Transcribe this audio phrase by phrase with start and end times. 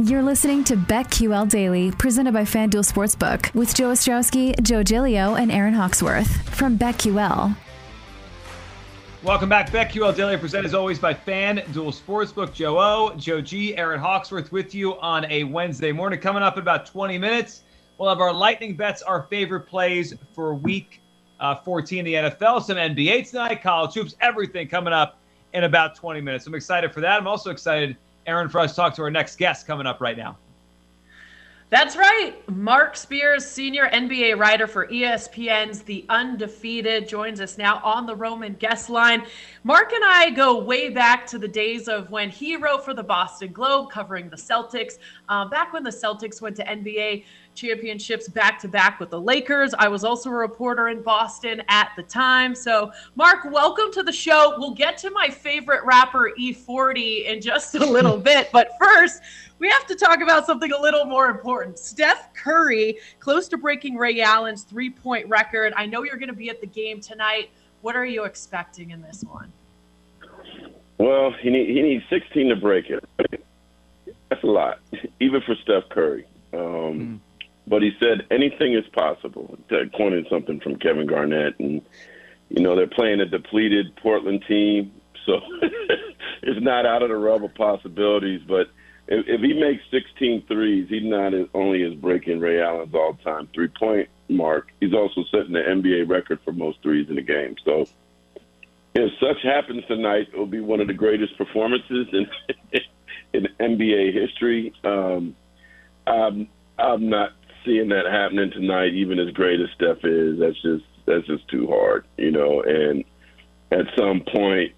[0.00, 5.50] You're listening to BetQL Daily, presented by FanDuel Sportsbook, with Joe Ostrowski, Joe Gilio, and
[5.50, 7.56] Aaron Hawksworth from BetQL.
[9.24, 12.54] Welcome back, BetQL Daily, presented as always by FanDuel Sportsbook.
[12.54, 16.20] Joe O, Joe G, Aaron Hawksworth with you on a Wednesday morning.
[16.20, 17.62] Coming up in about 20 minutes,
[17.98, 21.00] we'll have our lightning bets, our favorite plays for week
[21.40, 25.18] uh, 14 in the NFL, some NBA tonight, college hoops, everything coming up
[25.54, 26.46] in about 20 minutes.
[26.46, 27.18] I'm excited for that.
[27.18, 27.96] I'm also excited–
[28.28, 30.36] Aaron, to talk to our next guest coming up right now.
[31.70, 32.34] That's right.
[32.48, 38.54] Mark Spears, senior NBA writer for ESPN's The Undefeated, joins us now on the Roman
[38.54, 39.26] guest line.
[39.64, 43.02] Mark and I go way back to the days of when he wrote for the
[43.02, 44.94] Boston Globe covering the Celtics,
[45.28, 49.74] uh, back when the Celtics went to NBA championships back to back with the Lakers.
[49.78, 52.54] I was also a reporter in Boston at the time.
[52.54, 54.54] So, Mark, welcome to the show.
[54.58, 58.48] We'll get to my favorite rapper, E40, in just a little bit.
[58.52, 59.20] But first,
[59.58, 61.78] we have to talk about something a little more important.
[61.78, 65.72] Steph Curry, close to breaking Ray Allen's three point record.
[65.76, 67.50] I know you're going to be at the game tonight.
[67.80, 69.52] What are you expecting in this one?
[70.98, 73.04] Well, he, need, he needs 16 to break it.
[74.28, 74.80] That's a lot,
[75.20, 76.26] even for Steph Curry.
[76.52, 77.18] Um, mm.
[77.68, 79.58] But he said anything is possible,
[79.94, 81.58] quoting something from Kevin Garnett.
[81.60, 81.82] And,
[82.48, 84.90] you know, they're playing a depleted Portland team.
[85.26, 85.40] So
[86.42, 88.40] it's not out of the realm of possibilities.
[88.46, 88.70] But
[89.08, 93.48] if, if he makes 16 threes, he's not only is breaking Ray Allen's all time
[93.54, 97.56] three point mark, he's also setting the NBA record for most threes in a game.
[97.64, 97.86] So
[98.94, 102.26] if such happens tonight, it will be one of the greatest performances in,
[103.32, 104.74] in NBA history.
[104.84, 105.34] Um,
[106.06, 106.48] I'm,
[106.78, 107.32] I'm not
[107.64, 111.66] seeing that happening tonight, even as great as Steph is, that's just that's just too
[111.66, 112.62] hard, you know.
[112.62, 113.04] And
[113.70, 114.74] at some point,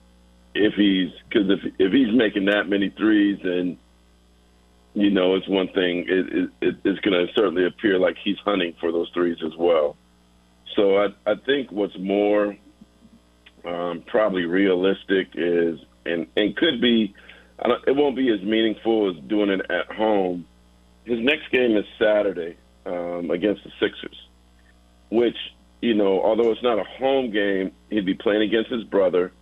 [0.54, 3.76] if he's because if if he's making that many threes, then
[4.94, 6.06] you know it's one thing.
[6.08, 9.96] It, it, it's going to certainly appear like he's hunting for those threes as well.
[10.76, 12.56] So I I think what's more
[13.64, 17.14] um, probably realistic is and and could be.
[17.86, 20.46] it won't be as meaningful as doing it at home.
[21.04, 24.16] His next game is Saturday, um, against the Sixers,
[25.10, 25.36] which
[25.80, 29.32] you know, although it's not a home game, he'd be playing against his brother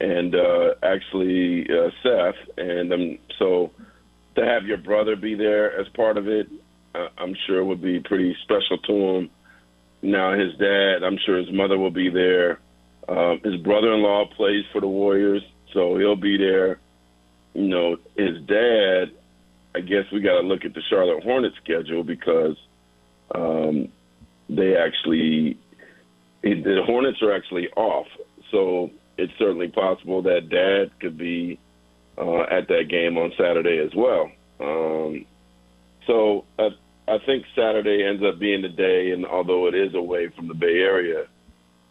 [0.00, 3.70] and uh, actually uh, Seth, and um, so
[4.36, 6.48] to have your brother be there as part of it,
[6.94, 9.30] uh, I'm sure would be pretty special to him.
[10.02, 12.60] Now his dad, I'm sure his mother will be there.
[13.08, 15.42] Um, his brother-in-law plays for the Warriors,
[15.72, 16.78] so he'll be there.
[17.54, 19.12] You know, his dad
[19.74, 22.56] I guess we got to look at the Charlotte Hornets schedule because
[23.34, 23.88] um,
[24.48, 25.58] they actually
[26.42, 28.06] the Hornets are actually off,
[28.50, 31.58] so it's certainly possible that Dad could be
[32.18, 34.30] uh, at that game on Saturday as well.
[34.60, 35.24] Um,
[36.06, 36.70] so I,
[37.08, 40.54] I think Saturday ends up being the day, and although it is away from the
[40.54, 41.26] Bay Area,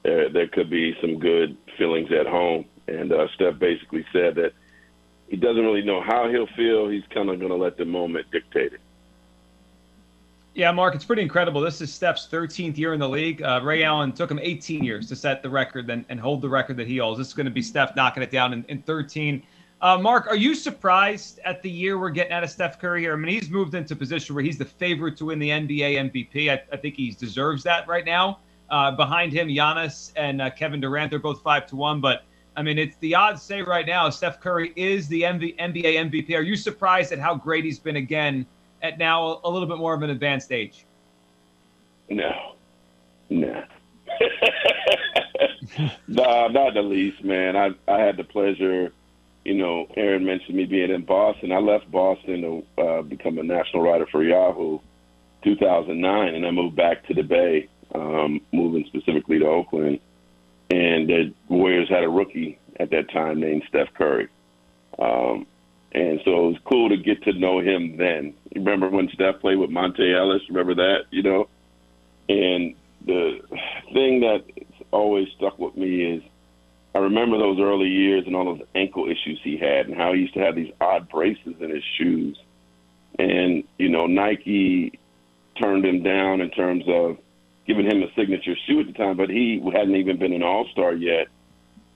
[0.04, 2.66] there, there could be some good feelings at home.
[2.88, 4.54] And uh, Steph basically said that
[5.28, 6.90] he doesn't really know how he'll feel.
[6.90, 8.82] He's kind of going to let the moment dictate it.
[10.56, 11.62] Yeah, Mark, it's pretty incredible.
[11.62, 13.42] This is Steph's 13th year in the league.
[13.42, 16.50] Uh, Ray Allen took him 18 years to set the record and, and hold the
[16.50, 17.20] record that he holds.
[17.20, 19.44] This is going to be Steph knocking it down in, in 13.
[19.82, 23.14] Uh, Mark, are you surprised at the year we're getting out of Steph Curry here?
[23.14, 26.12] I mean, he's moved into a position where he's the favorite to win the NBA
[26.12, 26.52] MVP.
[26.52, 28.40] I, I think he deserves that right now.
[28.70, 32.02] Uh, behind him, Giannis and uh, Kevin Durant, they're both five to one.
[32.02, 32.26] But
[32.58, 36.36] I mean, it's the odds say right now Steph Curry is the MV, NBA MVP.
[36.36, 38.46] Are you surprised at how great he's been again
[38.82, 40.86] at now a little bit more of an advanced age?
[42.10, 42.56] No,
[43.30, 43.64] no,
[46.08, 47.56] nah, not the least, man.
[47.56, 48.92] I I had the pleasure,
[49.46, 49.88] you know.
[49.96, 51.52] Aaron mentioned me being in Boston.
[51.52, 54.80] I left Boston to uh, become a national writer for Yahoo,
[55.44, 60.00] 2009, and I moved back to the Bay, um, moving specifically to Oakland.
[60.72, 64.28] And the Warriors had a rookie at that time named Steph Curry.
[65.00, 65.48] Um,
[65.92, 68.34] and so it was cool to get to know him then.
[68.56, 70.42] Remember when Steph played with Monta Ellis?
[70.50, 71.50] Remember that, you know?
[72.28, 72.76] And
[73.06, 73.40] the
[73.94, 74.44] thing that
[74.92, 76.24] always stuck with me is
[76.96, 80.22] I remember those early years and all those ankle issues he had and how he
[80.22, 82.38] used to have these odd braces in his shoes.
[83.18, 85.00] And, you know, Nike
[85.62, 87.18] turned him down in terms of
[87.68, 90.68] giving him a signature shoe at the time, but he hadn't even been an all
[90.72, 91.28] star yet.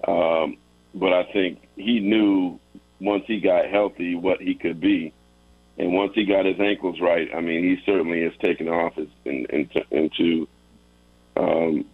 [0.07, 0.57] Um,
[0.93, 2.59] but I think he knew
[2.99, 5.13] once he got healthy what he could be.
[5.77, 9.07] And once he got his ankles right, I mean, he certainly has taken off as,
[9.25, 10.47] in, in, into
[11.35, 11.85] um,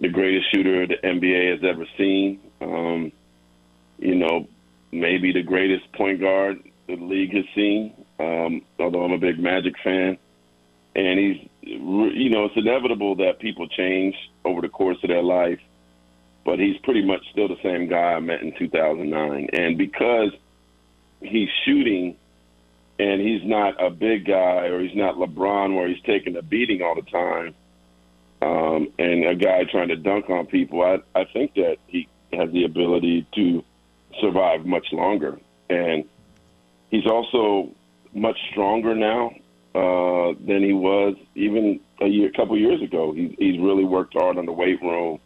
[0.00, 2.40] the greatest shooter the NBA has ever seen.
[2.60, 3.12] Um,
[3.98, 4.46] you know,
[4.92, 7.92] maybe the greatest point guard the league has seen.
[8.18, 10.18] Um, although I'm a big Magic fan,
[10.94, 14.14] and he's, you know, it's inevitable that people change
[14.44, 15.60] over the course of their life,
[16.44, 19.48] but he's pretty much still the same guy I met in 2009.
[19.52, 20.30] And because
[21.20, 22.16] he's shooting,
[22.98, 26.80] and he's not a big guy, or he's not LeBron, where he's taking a beating
[26.80, 27.54] all the time
[28.42, 32.50] um, and a guy trying to dunk on people, I, I think that he has
[32.52, 33.64] the ability to
[34.20, 35.38] survive much longer.
[35.70, 36.04] And
[36.90, 37.72] he's also
[38.12, 39.30] much stronger now
[39.74, 43.12] uh, than he was even a year, a couple years ago.
[43.12, 45.18] He, he's really worked hard on the weight room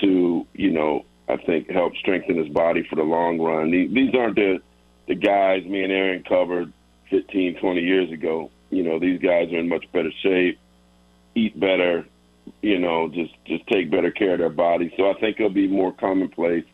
[0.00, 3.70] to, you know, I think help strengthen his body for the long run.
[3.70, 4.60] These aren't the
[5.06, 6.72] the guys me and Aaron covered
[7.10, 8.50] 15, 20 years ago.
[8.70, 10.58] You know, these guys are in much better shape
[11.34, 12.06] eat better,
[12.62, 14.92] you know, just just take better care of their body.
[14.96, 16.64] So I think it'll be more commonplace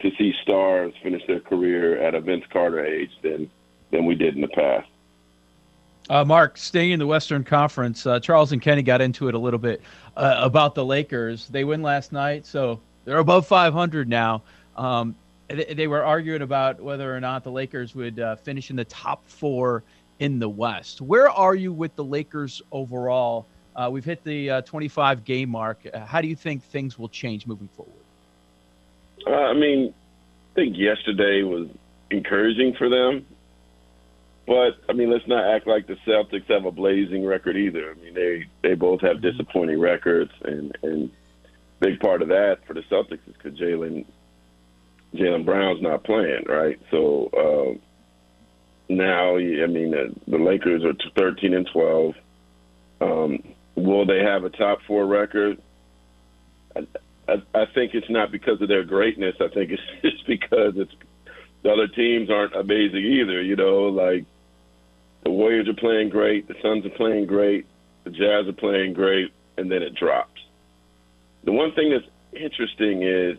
[0.00, 3.50] to see stars finish their career at a Vince Carter age than
[3.90, 4.88] than we did in the past.
[6.08, 9.38] Uh, Mark, staying in the Western Conference, uh, Charles and Kenny got into it a
[9.38, 9.80] little bit
[10.16, 11.46] uh, about the Lakers.
[11.48, 14.42] They win last night, so they're above 500 now.
[14.76, 15.14] Um,
[15.46, 18.84] they, they, were arguing about whether or not the Lakers would uh, finish in the
[18.86, 19.84] top four
[20.18, 21.00] in the West.
[21.00, 23.46] Where are you with the Lakers overall?
[23.74, 25.78] Uh, we've hit the uh, 25 game mark.
[25.92, 27.94] Uh, how do you think things will change moving forward?
[29.26, 29.94] Uh, I mean,
[30.52, 31.68] I think yesterday was
[32.10, 33.26] encouraging for them.
[34.46, 37.90] But I mean, let's not act like the Celtics have a blazing record either.
[37.90, 41.10] I mean, they they both have disappointing records, and and
[41.78, 44.04] big part of that for the Celtics is because Jaylen
[45.14, 46.80] Jaylen Brown's not playing, right?
[46.90, 47.78] So uh,
[48.88, 52.14] now, I mean, the, the Lakers are 13 and 12.
[53.00, 53.38] Um,
[53.82, 55.60] Will they have a top four record?
[56.76, 56.80] I,
[57.28, 59.36] I, I think it's not because of their greatness.
[59.40, 60.92] I think it's just because it's
[61.62, 63.42] the other teams aren't amazing either.
[63.42, 64.24] You know, like
[65.24, 67.66] the Warriors are playing great, the Suns are playing great,
[68.04, 70.40] the Jazz are playing great, and then it drops.
[71.44, 73.38] The one thing that's interesting is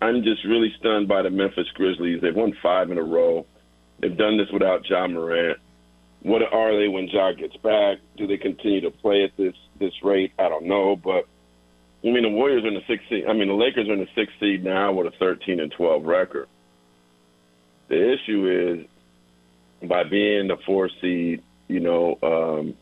[0.00, 2.20] I'm just really stunned by the Memphis Grizzlies.
[2.20, 3.46] They've won five in a row.
[4.00, 5.58] They've done this without Ja Morant.
[6.22, 7.98] What are they when Ja gets back?
[8.16, 10.32] Do they continue to play at this this rate?
[10.38, 11.26] I don't know, but
[12.04, 13.24] I mean the Warriors are in the sixth seed.
[13.28, 16.04] I mean the Lakers are in the sixth seed now with a 13 and 12
[16.04, 16.48] record.
[17.88, 22.74] The issue is by being the four seed, you know, um,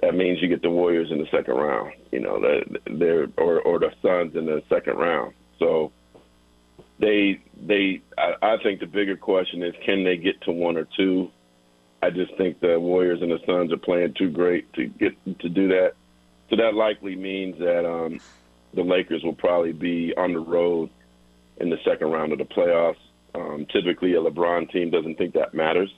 [0.00, 1.92] that means you get the Warriors in the second round.
[2.12, 5.32] You know, that they're or or the Suns in the second round.
[5.58, 5.90] So
[6.98, 10.86] they they I, I think the bigger question is can they get to one or
[10.96, 11.30] two
[12.02, 15.48] I just think the Warriors and the Suns are playing too great to get to
[15.48, 15.92] do that.
[16.50, 18.20] So that likely means that um,
[18.74, 20.90] the Lakers will probably be on the road
[21.58, 22.96] in the second round of the playoffs.
[23.34, 25.92] Um, typically, a LeBron team doesn't think that matters.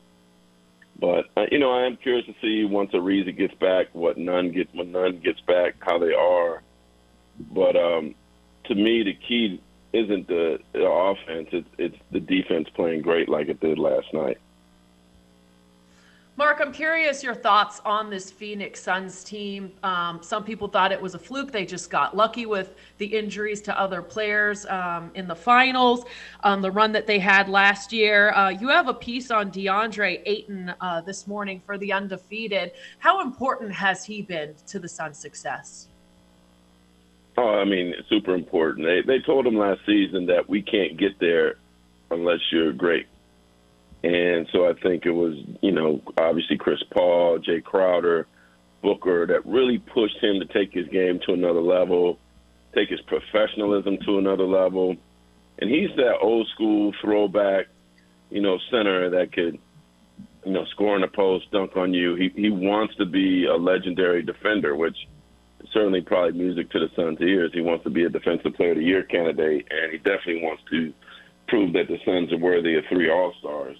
[0.98, 4.52] But uh, you know, I am curious to see once Ariza gets back, what Nunn
[4.52, 6.62] gets when Nunn gets back, how they are.
[7.52, 8.14] But um,
[8.64, 9.60] to me, the key
[9.92, 14.38] isn't the, the offense; it's, it's the defense playing great like it did last night.
[16.38, 19.72] Mark, I'm curious your thoughts on this Phoenix Suns team.
[19.82, 21.50] Um, some people thought it was a fluke.
[21.50, 26.04] They just got lucky with the injuries to other players um, in the finals,
[26.44, 28.30] um, the run that they had last year.
[28.34, 32.70] Uh, you have a piece on DeAndre Ayton uh, this morning for the undefeated.
[33.00, 35.88] How important has he been to the Suns' success?
[37.36, 38.86] Oh, I mean, super important.
[38.86, 41.56] They they told him last season that we can't get there
[42.12, 43.08] unless you're great.
[44.04, 48.26] And so I think it was, you know, obviously Chris Paul, Jae Crowder,
[48.80, 52.18] Booker that really pushed him to take his game to another level,
[52.74, 54.96] take his professionalism to another level.
[55.58, 57.66] And he's that old school throwback,
[58.30, 59.58] you know, center that could
[60.44, 62.14] you know, score in the post, dunk on you.
[62.14, 64.96] He he wants to be a legendary defender, which
[65.72, 67.50] certainly probably music to the Suns' ears.
[67.52, 70.62] He wants to be a Defensive Player of the Year candidate, and he definitely wants
[70.70, 70.92] to
[71.48, 73.76] prove that the Suns are worthy of three All Stars.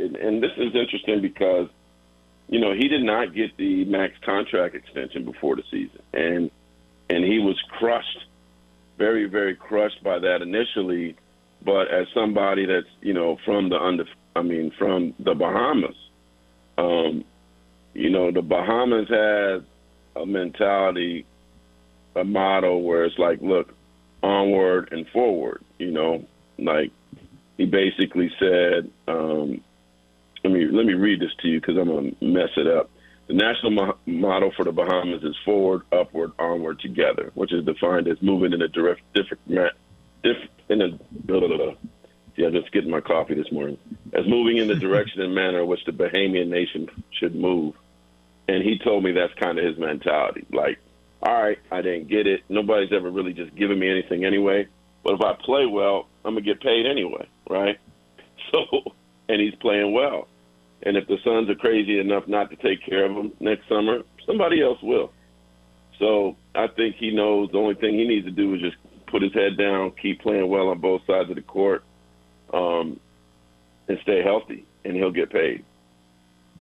[0.00, 1.68] And, and this is interesting because,
[2.48, 6.50] you know, he did not get the max contract extension before the season, and
[7.10, 8.24] and he was crushed,
[8.96, 11.16] very very crushed by that initially.
[11.62, 14.04] But as somebody that's you know from the under,
[14.34, 15.96] I mean from the Bahamas,
[16.78, 17.24] um,
[17.92, 19.62] you know the Bahamas has
[20.16, 21.26] a mentality,
[22.16, 23.72] a motto where it's like, look,
[24.22, 25.62] onward and forward.
[25.78, 26.24] You know,
[26.58, 26.90] like
[27.58, 28.90] he basically said.
[29.06, 29.60] Um,
[30.44, 32.90] let me let me read this to you because I'm gonna mess it up.
[33.26, 38.08] The national mo- motto for the Bahamas is forward, upward, onward, together, which is defined
[38.08, 39.68] as moving in a direct, different, ma-
[40.24, 40.36] diff,
[40.68, 40.88] in a.
[41.12, 41.74] Blah, blah, blah.
[42.36, 43.78] See, I just getting my coffee this morning.
[44.12, 47.74] As moving in the direction and manner in which the Bahamian nation should move,
[48.48, 50.46] and he told me that's kind of his mentality.
[50.52, 50.78] Like,
[51.22, 52.42] all right, I didn't get it.
[52.48, 54.66] Nobody's ever really just given me anything anyway.
[55.04, 57.78] But if I play well, I'm gonna get paid anyway, right?
[59.40, 60.28] And he's playing well.
[60.82, 64.02] And if the Suns are crazy enough not to take care of him next summer,
[64.26, 65.12] somebody else will.
[65.98, 69.22] So I think he knows the only thing he needs to do is just put
[69.22, 71.84] his head down, keep playing well on both sides of the court,
[72.52, 73.00] um,
[73.88, 75.64] and stay healthy, and he'll get paid.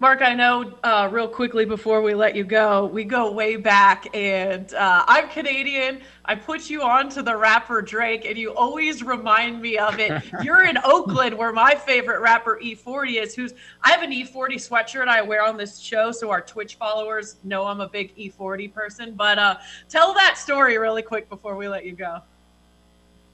[0.00, 4.08] Mark, I know uh, real quickly before we let you go, we go way back,
[4.16, 6.00] and uh, I'm Canadian.
[6.24, 10.22] I put you on to the rapper Drake, and you always remind me of it.
[10.42, 13.34] You're in Oakland, where my favorite rapper E40 is.
[13.34, 13.52] Who's
[13.82, 17.66] I have an E40 sweatshirt I wear on this show, so our Twitch followers know
[17.66, 19.12] I'm a big E40 person.
[19.12, 19.58] But uh,
[19.90, 22.22] tell that story really quick before we let you go.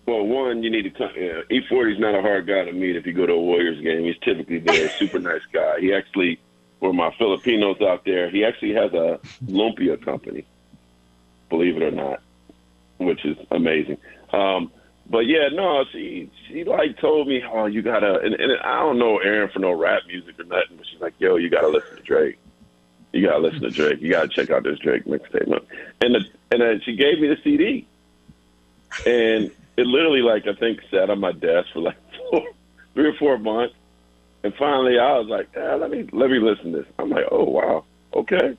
[0.07, 1.11] Well, one, you need to come.
[1.17, 3.81] Yeah, E40 is not a hard guy to meet if you go to a Warriors
[3.81, 4.03] game.
[4.03, 5.79] He's typically there, super nice guy.
[5.79, 6.41] He actually,
[6.81, 10.45] for my Filipinos out there, he actually has a lumpia company,
[11.49, 12.21] believe it or not,
[12.99, 13.99] which is amazing.
[14.33, 14.71] Um,
[15.09, 18.99] but yeah, no, she she like told me, oh, you gotta, and, and I don't
[18.99, 21.97] know Aaron for no rap music or nothing, but she's like, yo, you gotta listen
[21.97, 22.39] to Drake.
[23.13, 24.01] You gotta listen to Drake.
[24.01, 25.65] You gotta check out this Drake mixtape.
[26.01, 27.87] And the, and then she gave me the CD,
[29.07, 31.97] and it literally like I think sat on my desk for like
[32.31, 32.49] four,
[32.95, 33.75] three or four months,
[34.47, 36.87] and finally I was like, eh, let me let me listen to this.
[37.01, 37.85] I'm like, oh wow,
[38.15, 38.57] okay,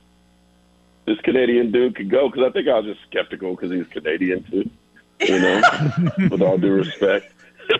[1.06, 4.44] this Canadian dude could go because I think I was just skeptical because he's Canadian
[4.44, 4.70] too,
[5.20, 5.62] you know.
[6.30, 7.32] with all due respect,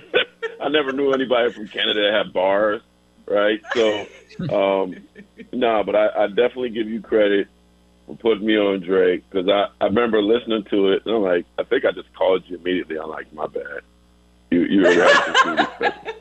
[0.60, 2.80] I never knew anybody from Canada that had bars,
[3.26, 3.60] right?
[3.74, 4.06] So,
[4.40, 4.96] um,
[5.52, 7.46] no, nah, but I, I definitely give you credit
[8.06, 11.44] for putting me on Drake because I, I remember listening to it and I'm like,
[11.58, 12.98] I think I just called you immediately.
[12.98, 13.82] I'm like, my bad.
[14.50, 16.14] You you were right.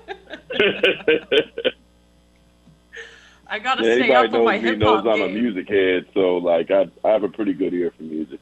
[3.50, 5.70] I gotta And stay up on knows my me hip knows hop I'm a music
[5.70, 8.40] head, so like I I have a pretty good ear for music.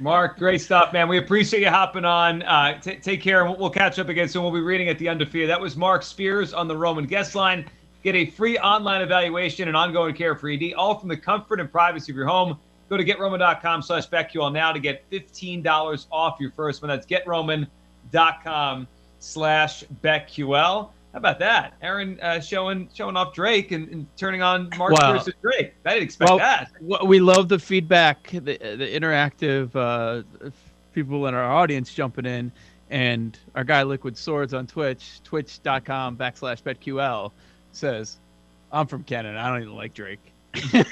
[0.00, 1.08] Mark, great stuff, man.
[1.08, 2.42] We appreciate you hopping on.
[2.42, 4.42] Uh, t- take care, and we'll, we'll catch up again soon.
[4.42, 5.48] We'll be reading at the undefeated.
[5.50, 7.64] That was Mark Spears on the Roman guest line.
[8.02, 11.70] Get a free online evaluation and ongoing care for ED, all from the comfort and
[11.70, 12.58] privacy of your home.
[12.90, 16.88] Go to getroman.com slash BetQL now to get $15 off your first one.
[16.88, 18.86] That's getroman.com
[19.24, 20.88] slash BetQL.
[21.12, 21.74] How about that?
[21.80, 25.16] Aaron uh, showing showing off Drake and, and turning on Mark Wow.
[25.18, 25.74] Spears to Drake.
[25.84, 26.72] I didn't expect Well, that.
[26.86, 30.22] w- we love the feedback, the, the interactive uh,
[30.92, 32.50] people in our audience jumping in,
[32.90, 37.30] and our guy Liquid Swords on Twitch, twitch.com backslash betql,
[37.70, 38.16] says,
[38.72, 39.38] "I'm from Canada.
[39.38, 40.18] I don't even like Drake."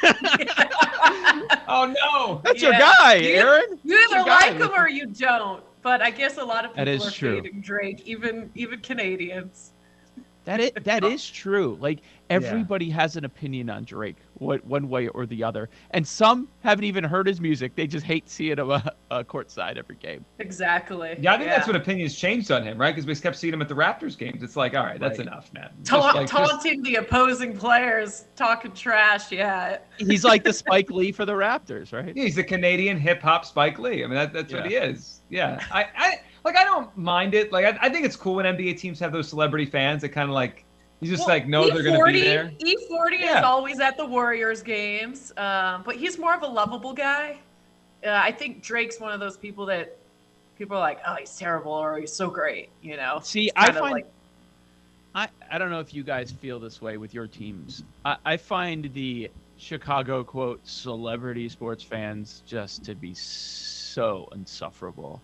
[1.68, 2.40] Oh, no.
[2.44, 3.78] That's your guy, You- Aaron.
[3.84, 5.62] You That's your either guy, like him or you don't.
[5.82, 7.42] But I guess a lot of people are true.
[7.42, 9.71] fading Drake, even even Canadians.
[10.44, 11.78] That is that is true.
[11.80, 12.94] Like everybody yeah.
[12.94, 17.04] has an opinion on Drake, what one way or the other, and some haven't even
[17.04, 17.76] heard his music.
[17.76, 20.24] They just hate seeing him a, a courtside every game.
[20.40, 21.16] Exactly.
[21.20, 21.56] Yeah, I think yeah.
[21.56, 22.94] that's what opinions changed on him, right?
[22.94, 24.42] Because we kept seeing him at the Raptors games.
[24.42, 25.28] It's like, all right, that's right.
[25.28, 25.70] enough, man.
[25.84, 26.84] Ta- like, taunting just...
[26.84, 29.30] the opposing players, talking trash.
[29.30, 29.78] Yeah.
[29.98, 32.12] He's like the Spike Lee for the Raptors, right?
[32.22, 34.04] Yeah, he's the Canadian hip hop Spike Lee.
[34.04, 34.60] I mean, that, that's yeah.
[34.60, 35.20] what he is.
[35.30, 35.64] Yeah.
[35.72, 37.52] I, I like I don't mind it.
[37.52, 40.28] Like I, I think it's cool when NBA teams have those celebrity fans that kind
[40.28, 40.64] of like
[41.00, 42.52] you just well, like know E40, they're going to be there.
[42.60, 43.38] E40 yeah.
[43.38, 47.38] is always at the Warriors games, um, but he's more of a lovable guy.
[48.04, 49.96] Uh, I think Drake's one of those people that
[50.58, 52.68] people are like, oh, he's terrible or he's so great.
[52.82, 53.20] You know.
[53.22, 53.92] See, I find.
[53.92, 54.06] Like,
[55.14, 57.82] I, I don't know if you guys feel this way with your teams.
[58.04, 65.20] I, I find the Chicago quote celebrity sports fans just to be so insufferable.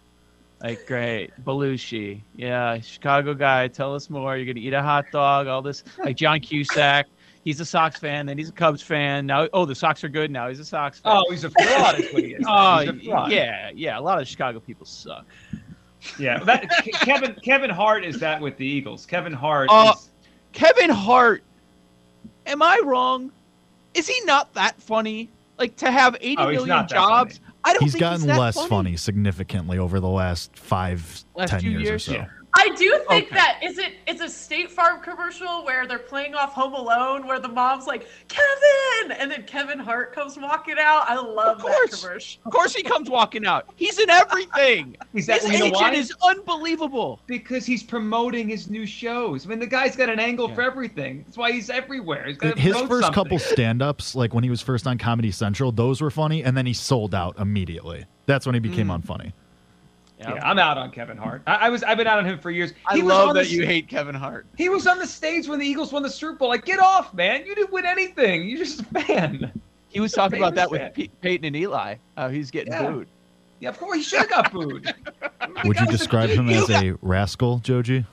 [0.62, 3.68] Like great, Belushi, yeah, Chicago guy.
[3.68, 4.36] Tell us more.
[4.36, 5.46] You're gonna eat a hot dog.
[5.46, 7.06] All this, like John Cusack.
[7.44, 9.24] He's a Sox fan, then he's a Cubs fan.
[9.24, 10.30] Now, oh, the Sox are good.
[10.30, 11.16] Now he's a Sox fan.
[11.16, 11.94] Oh, he's a fraud.
[11.94, 12.44] he is.
[12.48, 12.80] Oh,
[13.28, 13.98] yeah, yeah.
[13.98, 15.24] A lot of Chicago people suck.
[16.18, 16.68] Yeah, that,
[17.00, 19.06] Kevin Kevin Hart is that with the Eagles.
[19.06, 19.68] Kevin Hart.
[19.70, 20.10] Uh, is...
[20.52, 21.42] Kevin Hart.
[22.46, 23.30] Am I wrong?
[23.94, 25.28] Is he not that funny?
[25.58, 27.40] Like to have eighty oh, million jobs.
[27.68, 27.82] I don't.
[27.82, 28.68] He's gotten he's less funny.
[28.68, 28.96] funny.
[28.96, 32.12] significantly over the last five, last ten years, years, or so.
[32.12, 32.28] Yeah.
[32.54, 33.34] I do think okay.
[33.34, 33.94] that is it.
[34.06, 38.06] It's a State Farm commercial where they're playing off Home Alone, where the mom's like
[38.28, 41.04] Kevin, and then Kevin Hart comes walking out.
[41.08, 42.40] I love that commercial.
[42.44, 43.68] Of course, he comes walking out.
[43.76, 44.96] He's in everything.
[45.12, 49.46] he's his you agent is unbelievable because he's promoting his new shows.
[49.46, 50.54] I mean, the guy's got an angle yeah.
[50.54, 51.24] for everything.
[51.24, 52.26] That's why he's everywhere.
[52.26, 53.12] He's his first something.
[53.12, 56.66] couple stand-ups, like when he was first on Comedy Central, those were funny, and then
[56.66, 58.06] he sold out immediately.
[58.26, 59.02] That's when he became mm.
[59.02, 59.32] unfunny.
[60.18, 60.28] Yep.
[60.28, 61.42] Yeah, I'm out on Kevin Hart.
[61.46, 62.72] I, I, was I've been out on him for years.
[62.92, 64.46] He I love that the, you hate Kevin Hart.
[64.56, 66.48] He was on the stage when the Eagles won the Super Bowl.
[66.48, 67.46] Like, get off, man!
[67.46, 68.48] You didn't win anything.
[68.48, 69.52] You're just a fan.
[69.90, 70.86] He was talking about that fan.
[70.86, 71.96] with P- Peyton and Eli.
[72.16, 72.90] How he's getting yeah.
[72.90, 73.08] booed.
[73.60, 74.92] Yeah, of course he should have got booed.
[75.64, 78.04] would you describe him as a rascal, Joe G?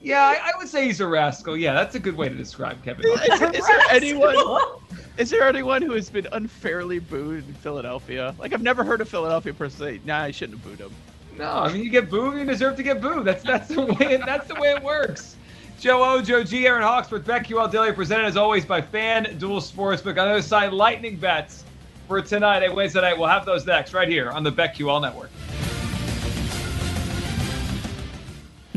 [0.00, 1.56] Yeah, I, I, would say he's a rascal.
[1.56, 3.04] Yeah, that's a good way to describe Kevin.
[3.06, 4.36] Is, is there anyone?
[5.18, 8.36] Is there anyone who has been unfairly booed in Philadelphia?
[8.38, 10.94] Like I've never heard a Philadelphia person say, "Nah, I shouldn't have booed him."
[11.36, 13.24] No, I mean you get booed, you deserve to get booed.
[13.24, 15.34] That's that's the way that's the way it works.
[15.80, 20.10] Joe O, Joe G, Aaron Hawksworth, BetQL Daily, presented as always by Fan FanDuel Sportsbook.
[20.10, 21.64] On the other side, lightning bets
[22.06, 23.18] for tonight at Wednesday night.
[23.18, 25.30] We'll have those next right here on the BetQL Network.